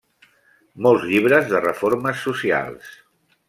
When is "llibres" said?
1.11-1.47